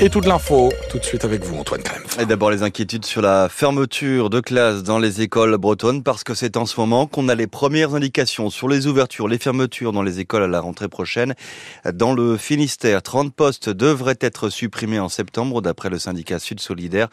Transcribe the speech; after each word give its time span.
Et 0.00 0.10
toute 0.10 0.26
l'info, 0.26 0.72
tout 0.90 0.98
de 0.98 1.04
suite 1.04 1.24
avec 1.24 1.44
vous, 1.44 1.56
Antoine 1.56 1.80
Krempf. 1.80 2.18
Et 2.18 2.26
d'abord 2.26 2.50
les 2.50 2.64
inquiétudes 2.64 3.04
sur 3.04 3.22
la 3.22 3.48
fermeture 3.48 4.28
de 4.28 4.40
classes 4.40 4.82
dans 4.82 4.98
les 4.98 5.20
écoles 5.20 5.56
bretonnes, 5.56 6.02
parce 6.02 6.24
que 6.24 6.34
c'est 6.34 6.56
en 6.56 6.66
ce 6.66 6.80
moment 6.80 7.06
qu'on 7.06 7.28
a 7.28 7.36
les 7.36 7.46
premières 7.46 7.94
indications 7.94 8.50
sur 8.50 8.68
les 8.68 8.88
ouvertures, 8.88 9.28
les 9.28 9.38
fermetures 9.38 9.92
dans 9.92 10.02
les 10.02 10.18
écoles 10.18 10.42
à 10.42 10.48
la 10.48 10.60
rentrée 10.60 10.88
prochaine. 10.88 11.34
Dans 11.92 12.12
le 12.12 12.36
Finistère, 12.36 13.02
30 13.02 13.32
postes 13.32 13.68
devraient 13.68 14.18
être 14.20 14.48
supprimés 14.48 14.98
en 14.98 15.08
septembre, 15.08 15.62
d'après 15.62 15.90
le 15.90 16.00
syndicat 16.00 16.40
Sud 16.40 16.58
Solidaire. 16.58 17.08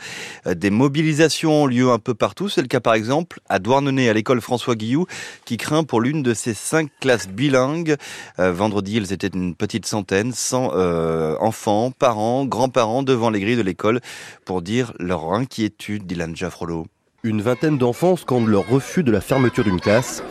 Des 0.48 0.72
mobilisations 0.72 1.64
ont 1.64 1.68
lieu 1.68 1.92
un 1.92 2.00
peu 2.00 2.16
partout. 2.16 2.50
C'est 2.50 2.62
le 2.62 2.68
cas 2.68 2.80
par 2.80 2.96
exemple 2.96 3.42
à 3.48 3.60
Douarnenez, 3.60 4.10
à 4.10 4.14
l'école 4.14 4.42
François 4.42 4.76
Guillou, 4.76 5.06
qui 5.46 5.58
craint 5.58 5.84
pour 5.84 6.02
l'une 6.02 6.24
de 6.24 6.34
ses 6.34 6.56
cinq 6.56 6.90
classes 7.00 7.28
bilingues. 7.28 7.96
Euh, 8.40 8.52
vendredi, 8.52 8.96
ils 8.98 9.14
étaient 9.14 9.28
une 9.28 9.54
petite 9.54 9.86
centaine, 9.86 10.32
sans 10.34 10.72
euh, 10.74 11.36
enfants, 11.40 11.92
parents, 11.92 12.46
grands 12.46 12.71
parents 12.72 13.04
devant 13.04 13.30
les 13.30 13.40
grilles 13.40 13.58
de 13.58 13.62
l'école 13.62 14.02
pour 14.46 14.62
dire 14.62 14.94
leur 15.00 15.34
inquiétude, 15.34 16.06
Dylan 16.08 16.36
Jaffrolo. 16.36 16.88
Une 17.24 17.42
vingtaine 17.42 17.78
d'enfants 17.78 18.16
scandent 18.16 18.48
leur 18.48 18.68
refus 18.68 19.04
de 19.04 19.12
la 19.12 19.22
fermeture 19.22 19.64
d'une 19.64 19.80
classe. 19.80 20.24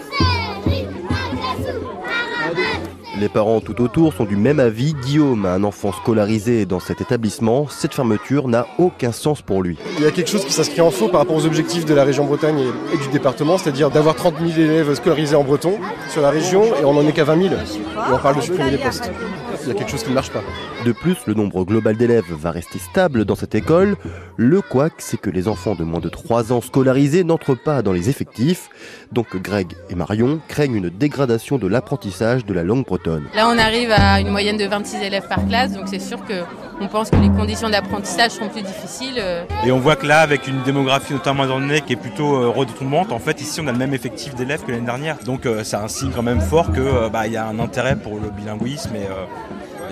Les 3.21 3.29
parents 3.29 3.61
tout 3.61 3.83
autour 3.83 4.15
sont 4.15 4.25
du 4.25 4.35
même 4.35 4.59
avis. 4.61 4.95
Guillaume 4.95 5.45
a 5.45 5.53
un 5.53 5.63
enfant 5.63 5.93
scolarisé 5.93 6.65
dans 6.65 6.81
cet 6.81 7.03
établissement. 7.03 7.69
Cette 7.69 7.93
fermeture 7.93 8.49
n'a 8.49 8.67
aucun 8.79 9.13
sens 9.13 9.43
pour 9.43 9.63
lui. 9.63 9.77
Il 9.99 10.05
y 10.05 10.07
a 10.07 10.11
quelque 10.11 10.31
chose 10.31 10.43
qui 10.43 10.53
s'inscrit 10.53 10.81
en 10.81 10.91
faux 10.91 11.09
par 11.09 11.21
rapport 11.21 11.37
aux 11.37 11.45
objectifs 11.45 11.85
de 11.85 11.93
la 11.93 12.05
région 12.05 12.25
Bretagne 12.25 12.65
et 12.95 12.97
du 12.97 13.09
département, 13.13 13.59
c'est-à-dire 13.59 13.91
d'avoir 13.91 14.17
30 14.17 14.37
000 14.39 14.59
élèves 14.59 14.95
scolarisés 14.95 15.37
en 15.37 15.45
breton 15.45 15.79
sur 16.09 16.23
la 16.23 16.31
région 16.31 16.65
et 16.81 16.85
on 16.87 16.95
n'en 16.95 17.07
est 17.07 17.13
qu'à 17.13 17.25
20 17.25 17.49
000. 17.49 17.55
Et 17.55 17.59
on 18.11 18.19
parle 18.19 18.37
de 18.37 18.41
supprimer 18.41 18.71
les 18.71 18.79
postes. 18.79 19.11
Il 19.63 19.69
y 19.69 19.71
a 19.73 19.75
quelque 19.75 19.91
chose 19.91 20.03
qui 20.03 20.09
ne 20.09 20.15
marche 20.15 20.31
pas. 20.31 20.43
De 20.85 20.93
plus, 20.93 21.17
le 21.27 21.35
nombre 21.35 21.65
global 21.65 21.97
d'élèves 21.97 22.25
va 22.31 22.51
rester 22.51 22.79
stable 22.79 23.25
dans 23.25 23.35
cette 23.35 23.55
école. 23.55 23.97
Le 24.37 24.63
couac, 24.63 24.95
c'est 24.99 25.21
que 25.21 25.29
les 25.29 25.49
enfants 25.49 25.75
de 25.75 25.85
moins 25.85 26.01
de 26.01 26.09
3 26.09 26.53
ans 26.53 26.61
scolarisés 26.61 27.25
n'entrent 27.25 27.55
pas 27.55 27.83
dans 27.83 27.93
les 27.93 28.09
effectifs. 28.09 28.71
Donc 29.13 29.37
Greg 29.37 29.75
et 29.91 29.95
Marion 29.95 30.41
craignent 30.49 30.77
une 30.77 30.89
dégradation 30.89 31.59
de 31.59 31.67
l'apprentissage 31.67 32.45
de 32.47 32.55
la 32.55 32.65
langue 32.65 32.87
bretonne. 32.87 33.25
Là, 33.35 33.49
on 33.49 33.59
arrive 33.59 33.93
à 33.93 34.21
une 34.21 34.31
moyenne 34.31 34.57
de 34.57 34.65
26 34.65 35.03
élèves 35.03 35.29
par 35.29 35.47
classe, 35.47 35.73
donc 35.73 35.89
c'est 35.89 36.01
sûr 36.01 36.25
que 36.25 36.43
on 36.81 36.89
pense 36.89 37.11
que 37.11 37.17
les 37.17 37.29
conditions 37.29 37.69
d'apprentissage 37.69 38.33
seront 38.33 38.49
plus 38.49 38.63
difficiles. 38.63 39.17
Euh. 39.19 39.45
Et 39.65 39.71
on 39.71 39.79
voit 39.79 39.97
que 39.97 40.07
là, 40.07 40.21
avec 40.21 40.49
une 40.49 40.63
démographie 40.63 41.13
notamment 41.13 41.47
dans 41.47 41.59
le 41.59 41.79
qui 41.81 41.93
est 41.93 41.97
plutôt 41.97 42.35
euh, 42.35 42.49
retombante, 42.49 43.13
en 43.13 43.19
fait, 43.19 43.41
ici, 43.41 43.61
on 43.61 43.67
a 43.67 43.73
le 43.73 43.79
même 43.79 43.95
effectif 43.95 44.35
d'élèves 44.35 44.65
que 44.65 44.73
l'année 44.73 44.87
dernière. 44.87 45.19
Donc, 45.25 45.47
euh, 45.47 45.63
c'est 45.63 45.77
un 45.77 45.89
signe 45.89 46.11
quand 46.11 46.23
même 46.23 46.41
fort 46.41 46.73
que 46.73 47.09
bah, 47.09 47.27
y 47.27 47.37
a 47.37 47.47
un 47.47 47.59
intérêt 47.59 47.97
pour 47.97 48.15
le 48.15 48.31
bilinguisme 48.31 48.97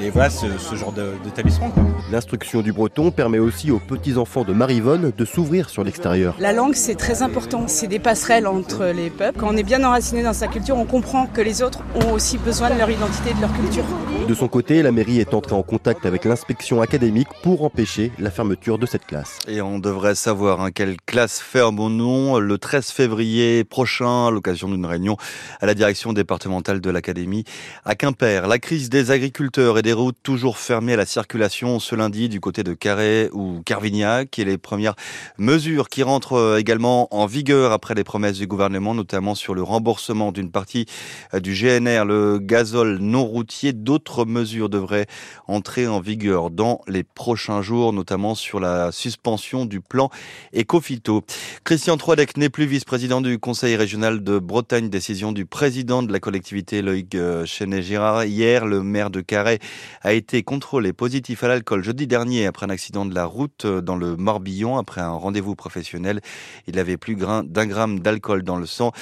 et 0.02 0.10
voilà 0.10 0.30
ce, 0.30 0.46
genre 0.74 0.92
d'établissement. 1.24 1.72
L'instruction 2.10 2.62
du 2.62 2.72
breton 2.72 3.10
permet 3.10 3.38
aussi 3.38 3.70
aux 3.70 3.78
petits-enfants 3.78 4.44
de 4.44 4.52
Marivonne 4.52 5.12
de 5.16 5.24
s'ouvrir 5.24 5.68
sur 5.68 5.84
l'extérieur. 5.84 6.36
La 6.38 6.52
langue, 6.52 6.74
c'est 6.74 6.94
très 6.94 7.22
important. 7.22 7.64
C'est 7.66 7.86
des 7.86 7.98
passerelles 7.98 8.46
entre 8.46 8.86
les 8.86 9.10
peuples. 9.10 9.38
Quand 9.38 9.48
on 9.52 9.56
est 9.56 9.62
bien 9.62 9.82
enraciné 9.84 10.22
dans 10.22 10.32
sa 10.32 10.46
culture, 10.46 10.76
on 10.76 10.84
comprend 10.84 11.26
que 11.26 11.40
les 11.40 11.62
autres 11.62 11.80
ont 11.94 12.12
aussi 12.12 12.38
besoin 12.38 12.70
de 12.70 12.78
leur 12.78 12.90
identité 12.90 13.30
et 13.30 13.34
de 13.34 13.40
leur 13.40 13.52
culture. 13.52 13.84
De 14.28 14.34
son 14.34 14.48
côté, 14.48 14.82
la 14.82 14.92
mairie 14.92 15.20
est 15.20 15.34
entrée 15.34 15.54
en 15.54 15.62
contact 15.62 16.06
avec 16.06 16.24
l'inspection 16.24 16.80
académique 16.80 17.28
pour 17.42 17.64
empêcher 17.64 18.12
la 18.18 18.30
fermeture 18.30 18.78
de 18.78 18.86
cette 18.86 19.06
classe. 19.06 19.38
Et 19.48 19.60
on 19.60 19.78
devrait 19.78 20.14
savoir 20.14 20.60
hein, 20.60 20.70
quelle 20.70 20.96
classe 21.06 21.40
ferme 21.40 21.80
ou 21.80 21.88
non 21.88 22.38
le 22.38 22.58
13 22.58 22.90
février 22.90 23.64
prochain 23.64 24.26
à 24.26 24.30
l'occasion 24.30 24.68
d'une 24.68 24.86
réunion 24.86 25.16
à 25.60 25.66
la 25.66 25.74
direction 25.74 26.12
départementale 26.12 26.80
de 26.80 26.90
l'académie 26.90 27.44
à 27.84 27.94
Quimper. 27.94 28.46
La 28.46 28.58
crise 28.58 28.90
des 28.90 29.10
agriculteurs 29.10 29.78
et 29.78 29.82
des 29.82 29.87
routes 29.92 30.18
toujours 30.22 30.58
fermées 30.58 30.94
à 30.94 30.96
la 30.96 31.06
circulation 31.06 31.78
ce 31.80 31.94
lundi 31.94 32.28
du 32.28 32.40
côté 32.40 32.62
de 32.62 32.74
Carré 32.74 33.28
ou 33.32 33.62
Carvignac 33.64 34.38
et 34.38 34.44
les 34.44 34.58
premières 34.58 34.94
mesures 35.38 35.88
qui 35.88 36.02
rentrent 36.02 36.34
euh, 36.34 36.58
également 36.58 37.12
en 37.14 37.26
vigueur 37.26 37.72
après 37.72 37.94
les 37.94 38.04
promesses 38.04 38.38
du 38.38 38.46
gouvernement, 38.46 38.94
notamment 38.94 39.34
sur 39.34 39.54
le 39.54 39.62
remboursement 39.62 40.32
d'une 40.32 40.50
partie 40.50 40.86
euh, 41.34 41.40
du 41.40 41.52
GNR, 41.52 42.04
le 42.04 42.38
gazole 42.38 42.98
non 42.98 43.24
routier. 43.24 43.72
D'autres 43.72 44.24
mesures 44.24 44.68
devraient 44.68 45.06
entrer 45.46 45.86
en 45.86 46.00
vigueur 46.00 46.50
dans 46.50 46.80
les 46.86 47.04
prochains 47.04 47.62
jours, 47.62 47.92
notamment 47.92 48.34
sur 48.34 48.60
la 48.60 48.92
suspension 48.92 49.66
du 49.66 49.80
plan 49.80 50.10
Ecofito. 50.56 51.24
Christian 51.64 51.96
Troidec 51.96 52.36
n'est 52.36 52.48
plus 52.48 52.66
vice-président 52.66 53.20
du 53.20 53.38
Conseil 53.38 53.76
régional 53.76 54.22
de 54.22 54.38
Bretagne, 54.38 54.88
décision 54.88 55.32
du 55.32 55.46
président 55.46 56.02
de 56.02 56.12
la 56.12 56.20
collectivité 56.20 56.82
Loïc 56.82 57.14
euh, 57.14 57.46
Chenet-Girard. 57.46 58.24
Hier, 58.24 58.66
le 58.66 58.82
maire 58.82 59.10
de 59.10 59.20
Carré 59.20 59.58
a 60.02 60.12
été 60.12 60.42
contrôlé 60.42 60.92
positif 60.92 61.44
à 61.44 61.48
l'alcool 61.48 61.84
jeudi 61.84 62.06
dernier 62.06 62.46
après 62.46 62.66
un 62.66 62.70
accident 62.70 63.06
de 63.06 63.14
la 63.14 63.24
route 63.24 63.64
euh, 63.64 63.80
dans 63.80 63.96
le 63.96 64.16
Morbihan 64.16 64.78
après 64.78 65.00
un 65.00 65.10
rendez-vous 65.10 65.54
professionnel. 65.54 66.20
Il 66.66 66.78
avait 66.78 66.96
plus 66.96 67.16
d'un 67.16 67.66
gramme 67.66 68.00
d'alcool 68.00 68.42
dans 68.42 68.56
le 68.56 68.66
sang. 68.66 68.92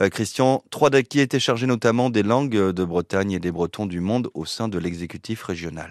Euh, 0.00 0.08
Christian 0.08 0.62
Troidec 0.70 1.08
qui 1.08 1.20
était 1.20 1.40
chargé 1.40 1.66
notamment 1.66 2.10
des 2.10 2.22
langues 2.22 2.72
de 2.72 2.84
Bretagne 2.84 3.32
et 3.32 3.38
des 3.38 3.50
Bretons 3.50 3.86
du 3.86 4.00
monde 4.00 4.28
au 4.34 4.44
sein 4.44 4.68
de 4.68 4.78
l'exécutif 4.78 5.42
régional. 5.42 5.90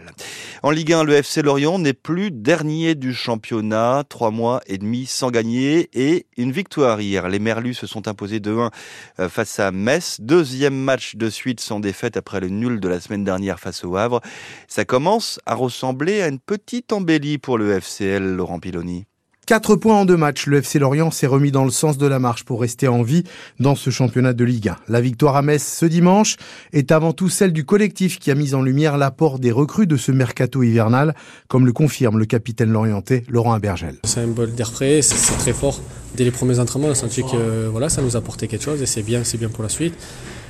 En 0.63 0.72
Ligue 0.72 0.94
1, 0.94 1.03
le 1.03 1.13
FC 1.13 1.41
Lorient 1.41 1.79
n'est 1.79 1.94
plus 1.94 2.31
dernier 2.31 2.95
du 2.95 3.13
championnat, 3.13 4.03
trois 4.07 4.31
mois 4.31 4.61
et 4.67 4.78
demi 4.78 5.05
sans 5.05 5.31
gagner 5.31 5.89
et 5.94 6.25
une 6.38 6.51
victoire 6.51 7.01
hier. 7.01 7.29
Les 7.29 7.39
Merlus 7.39 7.73
se 7.73 7.88
sont 7.88 8.07
imposés 8.07 8.39
2-1 8.39 8.72
euh, 9.19 9.29
face 9.29 9.59
à 9.59 9.72
Metz. 9.72 10.17
Deuxième 10.22 10.75
match 10.75 11.16
de 11.16 11.29
suite 11.29 11.59
sans 11.59 11.79
défaite 11.79 12.17
après 12.17 12.39
le 12.39 12.50
nul 12.50 12.79
de 12.79 12.88
la 12.88 13.00
semaine 13.00 13.23
dernière 13.23 13.59
face 13.59 13.84
au 13.84 13.95
Havre. 13.95 14.22
Ça 14.68 14.85
commence 14.85 15.40
à 15.46 15.56
ressembler 15.56 16.22
à 16.22 16.28
une 16.28 16.40
petite 16.40 16.91
embellie 16.94 17.38
pour 17.38 17.57
le 17.57 17.72
FCL, 17.72 18.35
Laurent 18.35 18.59
Piloni. 18.59 19.06
4 19.46 19.75
points 19.75 20.00
en 20.00 20.06
deux 20.06 20.18
matchs, 20.18 20.47
le 20.47 20.57
FC 20.57 20.79
Lorient 20.79 21.12
s'est 21.12 21.28
remis 21.28 21.51
dans 21.51 21.66
le 21.66 21.69
sens 21.69 22.00
de 22.00 22.07
la 22.07 22.18
marche 22.18 22.46
pour 22.46 22.62
rester 22.62 22.88
en 22.88 23.03
vie 23.03 23.23
dans 23.59 23.75
ce 23.75 23.91
championnat 23.91 24.34
de 24.34 24.44
Ligue 24.44 24.69
1. 24.69 24.78
La 24.88 25.01
victoire 25.01 25.35
à 25.35 25.44
Metz 25.44 25.62
ce 25.62 25.85
dimanche 25.85 26.38
est 26.73 26.91
avant 26.91 27.13
tout 27.13 27.29
celle 27.29 27.53
du 27.53 27.63
collectif 27.63 28.18
qui 28.18 28.31
a 28.31 28.35
mis 28.35 28.56
en 28.56 28.63
lumière 28.63 28.97
l'apport 28.97 29.38
des 29.38 29.51
recrues 29.51 29.85
de 29.85 29.97
ce 29.97 30.12
mercato 30.12 30.63
hivernal, 30.63 31.13
comme 31.47 31.67
le 31.67 31.73
confirme 31.73 32.17
le 32.17 32.25
capitaine 32.25 32.72
lorientais 32.72 33.23
Laurent 33.29 33.53
Abergel. 33.53 33.97
C'est 34.03 34.22
un 34.22 34.28
bol 34.28 34.52
d'air 34.52 34.72
frais, 34.72 35.03
c'est 35.03 35.38
très 35.38 35.53
fort. 35.53 35.79
Dès 36.16 36.23
les 36.23 36.31
premiers 36.31 36.59
entraînements, 36.59 36.88
on 36.88 36.91
a 36.91 36.96
senti 36.96 37.22
que 37.22 37.67
voilà, 37.67 37.90
ça 37.90 38.02
nous 38.02 38.16
apportait 38.16 38.47
quelque 38.47 38.63
chose 38.63 38.81
et 38.81 38.88
c'est 38.88 39.03
bien, 39.03 39.23
c'est 39.23 39.38
bien 39.38 39.50
pour 39.50 39.62
la 39.62 39.69
suite. 39.69 39.94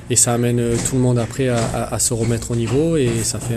Et 0.10 0.16
ça 0.16 0.34
amène 0.34 0.62
tout 0.88 0.96
le 0.96 1.02
monde 1.02 1.18
après 1.18 1.50
à, 1.50 1.98
se 2.00 2.14
remettre 2.14 2.52
au 2.52 2.56
niveau 2.56 2.96
et 2.96 3.10
ça 3.24 3.40
fait 3.40 3.56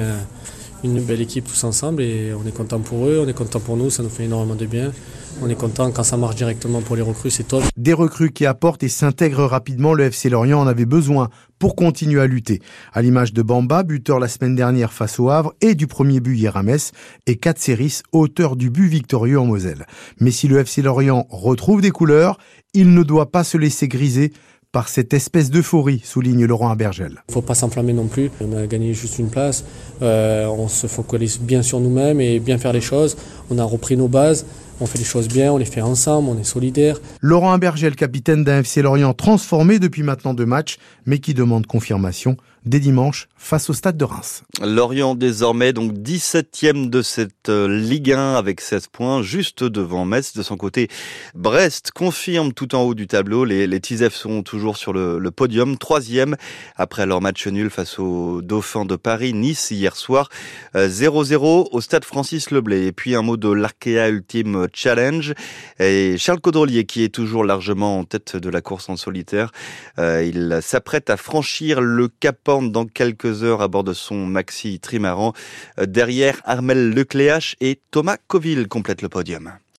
une 0.85 1.01
belle 1.01 1.21
équipe 1.21 1.47
tous 1.47 1.65
ensemble 1.65 2.03
et 2.03 2.33
on 2.33 2.47
est 2.47 2.55
content 2.55 2.81
pour 2.81 3.07
eux, 3.07 3.23
on 3.25 3.29
est 3.29 3.35
content 3.35 3.61
pour 3.61 3.77
nous, 3.77 3.91
ça 3.91 4.03
nous 4.03 4.09
fait 4.09 4.25
énormément 4.25 4.55
de 4.55 4.67
bien. 4.67 4.93
On 5.41 5.49
est 5.49 5.55
content 5.55 5.93
quand 5.93 6.03
ça 6.03 6.17
marche 6.17 6.35
directement 6.35 6.81
pour 6.81 6.97
les 6.97 7.03
recrues, 7.03 7.31
c'est 7.31 7.45
top. 7.45 7.63
Des 7.77 7.93
recrues 7.93 8.33
qui 8.33 8.45
apportent 8.45 8.83
et 8.83 8.89
s'intègrent 8.89 9.45
rapidement, 9.45 9.95
le 9.95 10.05
FC 10.05 10.29
Lorient 10.31 10.61
en 10.61 10.67
avait 10.67 10.85
besoin 10.85 11.29
pour 11.61 11.77
continuer 11.77 12.21
à 12.21 12.27
lutter. 12.27 12.61
À 12.93 13.03
l'image 13.03 13.33
de 13.33 13.43
Bamba, 13.43 13.85
buteur 13.85 14.19
la 14.19 14.27
semaine 14.27 14.57
dernière 14.57 14.93
face 14.93 15.21
au 15.21 15.31
Havre 15.31 15.55
et 15.61 15.77
du 15.77 15.87
premier 15.87 16.19
but 16.19 16.37
hier 16.37 16.57
à 16.57 16.65
Metz, 16.65 16.91
et 17.27 17.37
Katseris, 17.37 18.03
auteur 18.11 18.57
du 18.57 18.71
but 18.71 18.89
victorieux 18.89 19.39
en 19.39 19.47
Moselle. 19.47 19.87
Mais 20.19 20.33
si 20.33 20.49
le 20.49 20.59
FC 20.59 20.83
Lorient 20.83 21.27
retrouve 21.31 21.83
des 21.83 21.91
couleurs, 21.91 22.39
il 22.75 22.93
ne 22.93 23.03
doit 23.05 23.31
pas 23.31 23.45
se 23.45 23.57
laisser 23.57 23.87
griser 23.87 24.33
par 24.73 24.89
cette 24.89 25.15
espèce 25.15 25.51
d'euphorie, 25.51 26.01
souligne 26.05 26.45
Laurent 26.45 26.71
Abergel. 26.71 27.23
Il 27.29 27.31
ne 27.31 27.35
faut 27.35 27.43
pas 27.43 27.55
s'enflammer 27.55 27.95
non 27.95 28.07
plus. 28.07 28.31
On 28.41 28.57
a 28.57 28.67
gagné 28.67 28.93
juste 28.93 29.19
une 29.19 29.31
place. 29.31 29.65
Euh, 30.03 30.47
on 30.47 30.69
se 30.69 30.87
focalise 30.87 31.39
bien 31.41 31.63
sur 31.63 31.81
nous-mêmes 31.81 32.21
et 32.21 32.39
bien 32.39 32.59
faire 32.59 32.73
les 32.73 32.83
choses. 32.83 33.17
On 33.51 33.59
a 33.59 33.65
repris 33.65 33.97
nos 33.97 34.09
bases. 34.09 34.45
On 34.81 34.87
fait 34.87 34.99
les 34.99 35.05
choses 35.05 35.27
bien, 35.27 35.53
on 35.53 35.57
les 35.57 35.65
fait 35.65 35.81
ensemble, 35.81 36.29
on 36.29 36.39
est 36.39 36.45
solidaires. 36.45 37.01
Laurent 37.21 37.53
Abergel, 37.53 37.97
capitaine 37.97 38.45
d'un 38.45 38.61
FC 38.61 38.81
Lorient 38.81 39.13
transformé 39.13 39.81
depuis 39.81 40.05
maintenant 40.05 40.35
deux 40.35 40.47
matchs, 40.47 40.79
mais 41.05 41.19
qui 41.19 41.35
demande 41.35 41.67
confirmation 41.67 42.37
dès 42.69 42.81
dimanche 42.81 43.29
face 43.37 43.71
au 43.71 43.73
stade 43.73 43.97
de 43.97 44.05
Reims. 44.05 44.43
Lorient 44.61 45.15
désormais 45.15 45.73
donc 45.73 45.93
17e 45.93 46.91
de 46.91 47.03
cette 47.03 47.49
euh, 47.49 47.69
Ligue 47.69 48.13
1 48.13 48.35
avec 48.35 48.61
16 48.61 48.89
points, 48.89 49.23
juste 49.23 49.65
devant 49.65 50.05
Metz. 50.05 50.35
De 50.35 50.43
son 50.43 50.57
côté, 50.57 50.89
Brest 51.35 51.93
confirme 51.93 52.53
tout 52.53 52.75
en 52.75 52.83
haut 52.83 52.95
du 52.95 53.07
tableau. 53.07 53.45
Les, 53.45 53.67
les 53.67 53.81
sont 54.11 54.43
toujours 54.43 54.77
sur 54.77 54.93
le, 54.93 55.19
le 55.19 55.31
podium, 55.31 55.79
troisième 55.79 56.37
après 56.77 57.07
leur 57.07 57.21
match 57.21 57.47
nul 57.47 57.71
face 57.71 57.99
aux 57.99 58.43
Dauphins 58.43 58.85
de 58.85 58.97
Paris. 58.97 59.33
Nice 59.33 59.71
hier 59.71 59.97
soir 59.97 60.29
0-0 60.75 61.33
euh, 61.33 61.65
au 61.71 61.81
stade 61.81 62.05
Francis 62.05 62.51
Leblay. 62.51 62.87
Et 62.87 62.93
puis 62.93 63.15
un 63.15 63.23
mot 63.23 63.37
de 63.37 63.51
l'Arkea 63.51 64.09
Ultime 64.09 64.67
Challenge. 64.75 65.33
Et 65.79 66.17
Charles 66.19 66.41
Caudrelier 66.41 66.85
qui 66.85 67.03
est 67.03 67.15
toujours 67.15 67.45
largement 67.45 67.99
en 67.99 68.05
tête 68.05 68.37
de 68.37 68.51
la 68.51 68.61
course 68.61 68.89
en 68.89 68.97
solitaire. 68.97 69.53
Euh, 69.99 70.23
il 70.25 70.59
s'apprête 70.61 71.09
à 71.09 71.17
franchir 71.17 71.81
le 71.81 72.09
Cap 72.09 72.39
dans 72.63 72.87
quelques 72.87 73.43
heures 73.43 73.63
à 73.63 73.69
bord 73.69 73.85
de 73.85 73.93
son 73.93 74.27
maxi 74.27 74.81
trimaran. 74.81 75.33
Euh, 75.79 75.87
derrière, 75.87 76.41
Armel 76.45 76.91
Lecléache 76.91 77.57
et 77.61 77.81
Thomas 77.91 78.17
Coville 78.27 78.69
complètent 78.69 79.03
le 79.03 79.09
podium. 79.09 79.59